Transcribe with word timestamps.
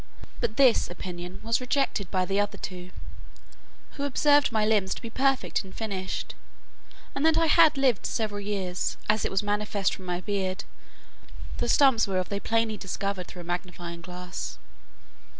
But 0.39 0.57
this 0.57 0.89
opinion 0.89 1.39
was 1.43 1.61
rejected 1.61 2.09
by 2.09 2.25
the 2.25 2.39
other 2.39 2.57
two, 2.57 2.89
who 3.91 4.03
observed 4.03 4.51
my 4.51 4.65
limbs 4.65 4.95
to 4.95 5.01
be 5.03 5.11
perfect 5.11 5.63
and 5.63 5.75
finished; 5.75 6.33
and 7.13 7.23
that 7.23 7.37
I 7.37 7.45
had 7.45 7.77
lived 7.77 8.07
several 8.07 8.41
years, 8.41 8.97
as 9.07 9.25
it 9.25 9.29
was 9.29 9.43
manifest 9.43 9.93
from 9.93 10.05
my 10.05 10.19
beard, 10.19 10.63
the 11.57 11.69
stumps 11.69 12.07
whereof 12.07 12.29
they 12.29 12.39
plainly 12.39 12.77
discovered 12.77 13.27
through 13.27 13.41
a 13.41 13.45
magnifying 13.45 14.01
glass. 14.01 14.57